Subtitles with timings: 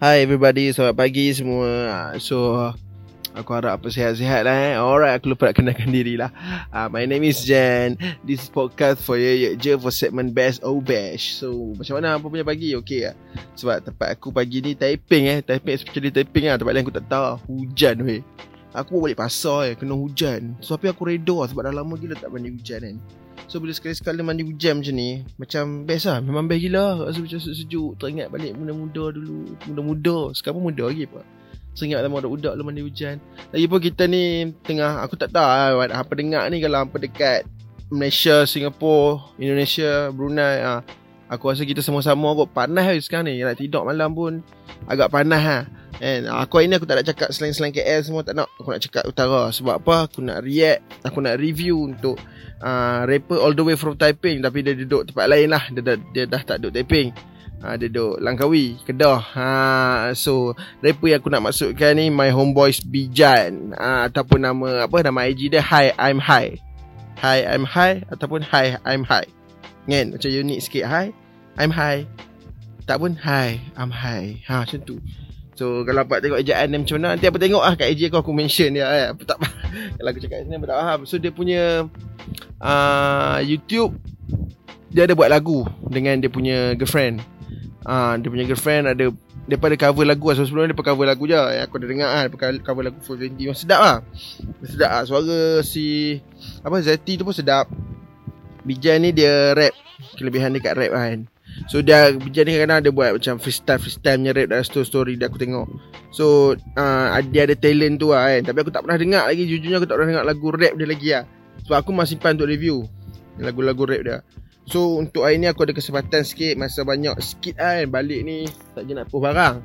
[0.00, 2.16] Hi everybody, selamat pagi semua.
[2.24, 2.56] So,
[3.36, 4.74] aku harap apa sihat-sihat lah eh.
[4.80, 6.32] Alright, aku lupa nak kenalkan diri lah.
[6.72, 8.00] Uh, my name is Jen.
[8.24, 11.36] This is podcast for Ye Ye Je for segment Best O Bash.
[11.36, 12.72] So, macam mana apa punya pagi?
[12.80, 13.14] Okay lah.
[13.60, 15.38] Sebab tempat aku pagi ni typing eh.
[15.44, 16.56] Typing especially typing lah.
[16.56, 17.36] Tempat lain aku tak tahu.
[17.52, 18.24] Hujan weh.
[18.74, 19.74] Aku balik pasar eh.
[19.74, 20.54] Kena hujan.
[20.62, 22.96] So, tapi aku redor lah sebab dah lama gila tak mandi hujan kan.
[23.50, 27.40] So bila sekali-sekala mandi hujan macam ni Macam best lah Memang best gila Rasa macam
[27.40, 31.26] sejuk Teringat balik muda-muda dulu Muda-muda Sekarang pun muda lagi apa
[31.74, 33.18] Seringat lama budak-budak lu mandi hujan
[33.50, 37.42] Lagipun kita ni Tengah Aku tak tahu lah Apa dengar ni Kalau apa dekat
[37.90, 40.86] Malaysia, Singapura Indonesia, Brunei ha.
[41.30, 43.38] Aku rasa kita sama-sama kot Panas lah sekarang ni.
[43.38, 44.42] Nak tidur malam pun
[44.90, 45.62] Agak panas lah.
[46.02, 48.50] And aku hari ni aku tak nak cakap selain-selain KL semua tak nak.
[48.58, 49.46] Aku nak cakap utara.
[49.54, 50.10] Sebab apa?
[50.10, 52.18] Aku nak react Aku nak review untuk
[52.58, 54.42] uh, Rapper all the way from Taiping.
[54.42, 55.62] Tapi dia duduk tempat lain lah.
[55.70, 57.14] Dia, dah, dia dah tak duduk Taiping.
[57.60, 59.20] Uh, Dia duduk Langkawi Kedah.
[59.30, 63.78] Uh, So Rapper yang aku nak masukkan ni My Homeboys Bijan.
[63.78, 65.62] Uh, Ataupun nama Apa nama IG dia?
[65.62, 66.58] Hi I'm High
[67.22, 69.39] Hi I'm High Ataupun Hi I'm High
[69.90, 71.10] Kan Macam unik sikit Hi.
[71.58, 72.06] I'm High
[72.86, 75.02] Tak pun Hi I'm High Ha macam tu.
[75.58, 78.22] So kalau dapat tengok ejaan dia macam mana Nanti apa tengok lah kat IG aku
[78.22, 79.06] aku mention dia eh.
[79.12, 79.38] Apa tak
[79.98, 81.00] Kalau aku cakap sini apa tak faham.
[81.04, 81.84] So dia punya
[82.62, 83.98] uh, YouTube
[84.94, 87.20] Dia ada buat lagu Dengan dia punya girlfriend.
[87.84, 89.12] Uh, Dia punya girlfriend ada
[89.50, 90.30] Daripada cover lagu.
[90.30, 91.36] Lah So sebelum ni dia cover lagu je.
[91.36, 93.98] Yang aku dah dengar lah Dia cover lagu Full 20 Memang sedap lah
[94.64, 96.16] Sedap lah Suara si
[96.64, 97.68] Apa Zeti tu pun sedap
[98.64, 99.72] Bijan ni dia rap
[100.16, 101.28] Kelebihan kat rap kan
[101.68, 105.26] So dia jadi kadang-kadang dia buat macam freestyle freestyle punya rap dalam story story dia
[105.28, 105.66] aku tengok.
[106.14, 108.40] So uh, dia ada talent tu lah kan.
[108.50, 111.08] Tapi aku tak pernah dengar lagi jujurnya aku tak pernah dengar lagu rap dia lagi
[111.14, 111.24] lah.
[111.66, 112.86] Sebab aku masih simpan untuk review
[113.38, 114.18] lagu-lagu rap dia.
[114.70, 118.86] So untuk hari ni aku ada kesempatan sikit masa banyak sikit kan balik ni tak
[118.86, 119.56] je nak post barang.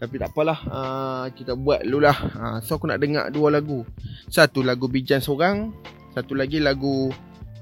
[0.00, 2.16] Tapi tak apalah uh, kita buat dulu lah.
[2.36, 3.84] Uh, so aku nak dengar dua lagu.
[4.32, 5.76] Satu lagu Bijan seorang,
[6.16, 7.12] satu lagi lagu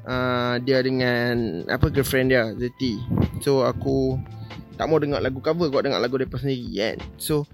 [0.07, 3.01] uh, dia dengan apa girlfriend dia Zeti.
[3.43, 4.19] So aku
[4.79, 6.97] tak mau dengar lagu cover kau dengar lagu depa sendiri kan.
[7.19, 7.49] So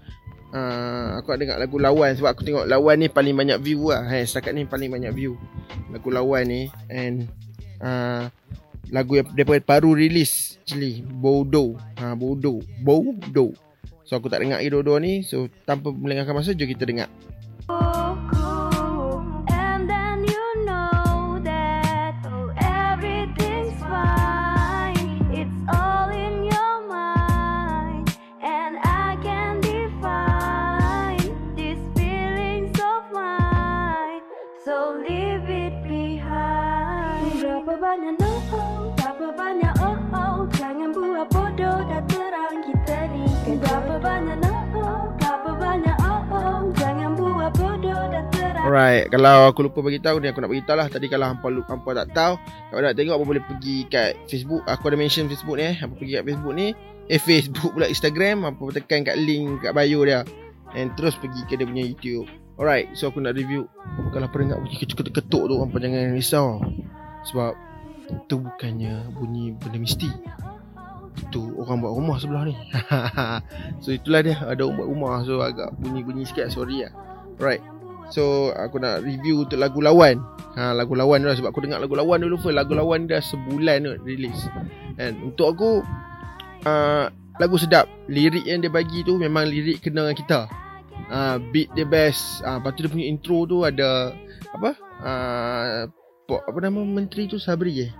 [0.53, 4.05] uh, aku nak dengar lagu lawan sebab aku tengok lawan ni paling banyak view lah.
[4.05, 5.33] Hai, setakat ni paling banyak view
[5.89, 6.61] lagu lawan ni
[6.91, 7.25] and
[7.81, 8.29] uh,
[8.93, 11.73] lagu yang depa baru release actually Bodo.
[11.97, 12.61] Ha Bodo.
[12.85, 13.57] Bodo.
[14.05, 15.25] So aku tak dengar lagi dua-dua ni.
[15.25, 17.09] So tanpa melengahkan masa jom kita dengar.
[48.65, 51.47] Alright, kalau aku lupa bagi tahu ni aku nak bagi tahu lah tadi kalau hangpa
[51.53, 52.33] lupa hangpa tak tahu,
[52.73, 54.65] kalau nak tengok apa boleh pergi kat Facebook.
[54.65, 55.75] Aku ada mention Facebook ni eh.
[55.77, 56.67] Hangpa pergi kat Facebook ni.
[57.05, 60.25] Eh Facebook pula Instagram, hangpa tekan kat link kat bio dia.
[60.73, 62.27] And terus pergi ke dia punya YouTube.
[62.59, 63.69] Alright, so aku nak review.
[64.11, 66.59] Kalau pernah bunyi ketuk-ketuk tu hangpa jangan risau.
[67.31, 67.55] Sebab
[68.11, 70.09] itu bukannya bunyi benda mesti.
[71.15, 72.55] Itu orang buat rumah sebelah ni.
[73.83, 74.35] so itulah dia.
[74.43, 75.13] Ada orang buat rumah.
[75.23, 76.51] So agak bunyi-bunyi sikit.
[76.51, 76.93] Sorry lah.
[77.39, 77.63] Right.
[78.13, 80.21] So aku nak review untuk lagu lawan.
[80.55, 82.55] Ha, Lagu lawan dulu sebab aku dengar lagu lawan dulu first.
[82.55, 84.47] Lagu lawan dah sebulan tu release
[84.95, 85.71] And untuk aku
[86.63, 87.91] uh, Lagu sedap.
[88.07, 90.39] Lirik yang dia bagi tu memang lirik kena dengan kita.
[91.11, 92.39] Uh, Beat dia best.
[92.45, 94.15] Uh, Lepas tu dia punya intro tu ada
[94.55, 94.71] Apa?
[95.03, 95.91] Uh,
[96.25, 97.37] Apa nama menteri tu?
[97.37, 97.91] Sabri eh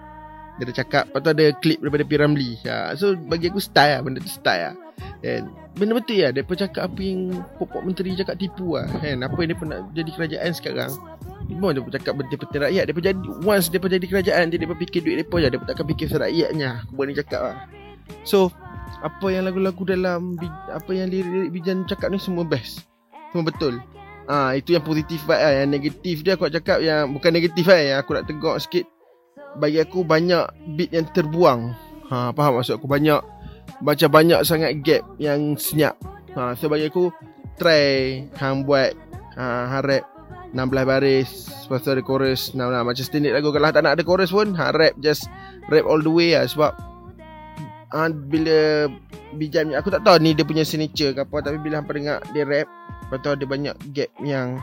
[0.58, 1.04] Dia dah cakap.
[1.12, 4.02] Lepas tu ada klip daripada Piramli uh, So bagi aku style lah.
[4.02, 4.76] Benda tu style lah.
[5.22, 8.90] And benda betul ya Mereka cakap apa yang Pokok menteri cakap tipu lah.
[8.90, 9.22] Kan?
[9.22, 10.92] Apa yang mereka nak jadi kerajaan sekarang.
[11.46, 12.84] Memang mereka cakap benda penting rakyat.
[12.90, 15.48] Mereka jadi Once mereka jadi kerajaan Dia mereka fikir duit mereka je.
[15.54, 17.58] Mereka takkan fikir rakyatnya Aku berani cakap lah.
[18.26, 18.50] So
[19.06, 20.34] Apa yang lagu-lagu dalam
[20.74, 22.90] Apa yang lirik Bijan cakap ni semua best.
[23.30, 23.78] Semua betul
[24.26, 27.66] Ah ha, Itu yang positif lah Yang negatif dia aku nak cakap Yang bukan negatif
[27.70, 28.86] lah Yang aku nak tegak sikit.
[29.62, 31.62] Bagi aku banyak Beat yang terbuang.
[32.10, 32.90] Ha, Faham maksud aku?
[32.90, 33.22] Banyak
[33.86, 35.96] Macam banyak sangat gap Yang senyap.
[36.34, 37.14] Ha, So bagi aku
[37.62, 38.98] Try Hang buat
[39.38, 40.06] ha, Hang rap
[40.56, 41.30] 16 baris
[41.68, 44.58] Lepas tu ada chorus nah, nah, Macam standard lagu Kalau tak nak ada chorus pun
[44.58, 45.30] Hang rap just
[45.70, 46.72] Rap all the way lah Sebab
[47.94, 48.90] ha, Bila
[49.38, 52.48] Bijan Aku tak tahu ni dia punya signature ke apa Tapi bila hampa dengar Dia
[52.48, 54.60] rap Lepas tu ada banyak gap yang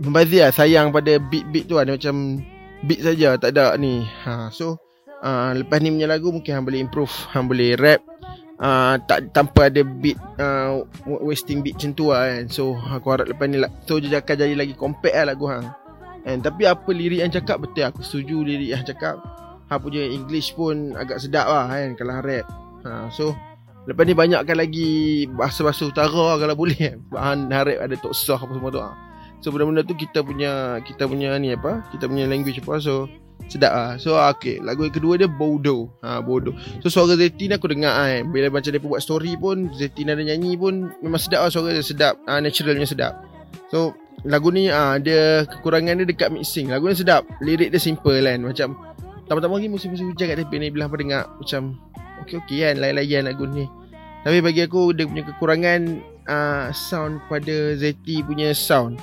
[0.00, 2.44] Membazir lah Sayang pada beat-beat tu Ada macam
[2.84, 4.04] Beat saja Tak ada ni.
[4.24, 4.76] Ha, So
[5.24, 8.00] uh, Lepas ni punya lagu Mungkin hang boleh improve Hang boleh rap.
[8.62, 12.46] Uh, tak tanpa ada beat uh, wasting beat macam tu lah kan.
[12.46, 15.66] So aku harap lepas ni lah so dia akan jadi lagi compact lah lagu hang.
[16.22, 19.18] And tapi apa lirik yang cakap betul aku setuju lirik yang cakap.
[19.66, 22.46] Hang punya english pun agak sedap lah kan kalau rap.
[22.86, 23.34] Ha, so
[23.88, 24.90] lepas ni banyakkan lagi
[25.34, 26.98] bahasa-bahasa utara kalau boleh.
[27.12, 28.94] Hang harap ada tok sah apa semua tu ha.
[29.42, 33.10] so benda-benda tu kita punya kita punya ni apa kita punya language apa so
[33.50, 37.70] Sedap lah So okay Lagu yang kedua dia Bodo ha, Bodo So suara Zetin aku
[37.70, 41.50] dengar kan Bila macam dia buat story pun Zetin ada nyanyi pun Memang sedap lah
[41.50, 42.14] Suara dia sedap.
[42.28, 43.18] Ha, Naturalnya sedap.
[43.72, 46.70] So Lagu ni ha, Dia Kekurangan dia dekat mixing.
[46.70, 47.26] Lagu ni sedap.
[47.42, 48.38] Lirik dia simple kan.
[48.40, 48.68] Macam
[49.26, 51.76] Tambah-tambah lagi musim-musim hujan kat tepi ni Bila apa dengar Macam
[52.22, 52.74] Okay-okay kan?
[52.78, 53.66] Lain-lain lagu ni.
[54.22, 55.80] Tapi bagi aku Dia punya kekurangan
[56.30, 59.02] uh, Sound pada Zeti punya sound.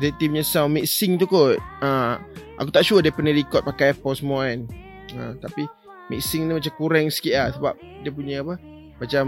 [0.00, 1.60] Zeti punya sound Mixing tu kot.
[1.84, 2.16] Uh,
[2.58, 4.66] Aku tak sure dia pernah record pakai AirPods semua kan?
[5.14, 5.62] Ha, Tapi
[6.10, 8.58] mixing ni macam kurang sikit lah Sebab dia punya apa?
[8.98, 9.24] Macam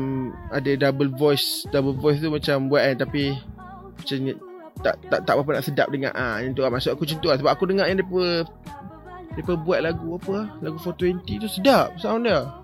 [0.51, 1.63] ada double voice.
[1.71, 3.07] Double voice tu macam buat kan?
[3.07, 3.39] Tapi
[4.03, 4.19] Macam
[4.81, 6.11] tak tak tak apa nak sedap dengar.
[6.17, 6.73] Ah ha, tu lah.
[6.73, 7.37] Maksud aku macam tu lah.
[7.37, 8.49] Sebab aku dengar yang depa
[9.37, 10.59] depa buat lagu apa?
[10.65, 12.60] Lagu 420 tu sedap sound dia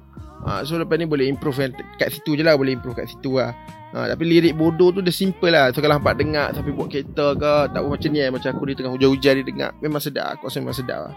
[0.46, 3.52] ha, so lepas ni boleh improve kat situ je lah boleh improve kat situ lah.
[3.96, 5.72] Ha, tapi lirik bodoh tu dia simple lah.
[5.72, 8.28] So kalau hampa dengar Tapi buat kereta ke Tak apa macam ni eh.
[8.28, 9.70] Macam aku di tengah hujan-hujan Dia dengar.
[9.80, 11.14] Memang sedap Aku rasa memang sedap lah.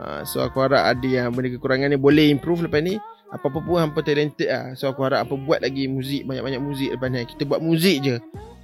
[0.00, 2.98] Ha, So aku harap ada yang Benda kekurangan ni Boleh improve lepas ni.
[3.30, 4.74] Apa-apa pun hampa talented lah.
[4.74, 7.22] So aku harap hampa buat lagi muzik Banyak-banyak muzik lepas ni.
[7.30, 8.16] Kita buat muzik je.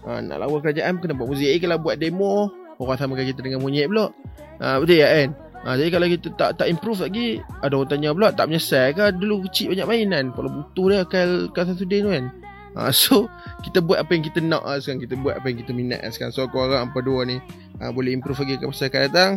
[0.08, 1.46] Ha, Nak lawan kerajaan Kena buat muzik.
[1.46, 2.50] Eh kalau buat demo
[2.82, 4.10] Orang sama kita dengan monyet pula.
[4.58, 8.10] Ha, Betul ya kan Ha, jadi kalau kita tak tak improve lagi Ada orang tanya
[8.10, 9.14] pula Tak menyesal ke?
[9.14, 12.34] Dulu kecil banyak mainan Kalau butuh dia Kal, kal satu day tu kan?
[12.72, 13.28] Ha, so
[13.62, 15.04] kita buat apa yang kita nak lah sekarang.
[15.04, 16.32] Kita buat apa yang kita minat lah sekarang.
[16.32, 17.36] So aku harap apa dua ni
[17.78, 19.32] uh, Boleh improve lagi ke masa akan datang.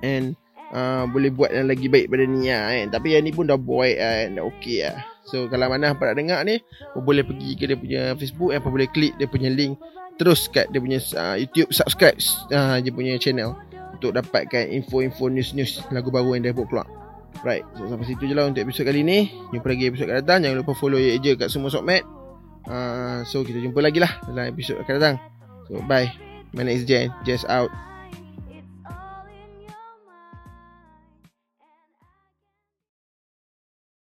[0.00, 0.34] And
[0.72, 2.86] uh, Boleh buat yang lagi baik pada ni lah kan?
[2.88, 4.98] Tapi yang ni pun dah baik lah Dah okay lah.
[5.28, 6.58] So kalau mana apa nak dengar ni
[6.98, 9.78] Boleh pergi ke dia punya Facebook Apa boleh klik dia punya link
[10.18, 12.18] Terus kat dia punya uh, YouTube Subscribe
[12.50, 13.54] uh, Dia punya channel
[14.02, 16.90] Untuk dapatkan info-info news-news Lagu baru yang dah buat keluar.
[17.46, 19.30] Right, so sampai situ je lah untuk episod kali ni.
[19.54, 20.38] Jumpa lagi episod akan datang.
[20.42, 22.02] Jangan lupa follow je kat semua sokmat.
[22.66, 25.16] Uh, So kita jumpa lagi lah Dalam episod akan datang.
[25.70, 26.10] So bye.
[26.50, 27.14] My name is Jen.
[27.22, 27.70] Just out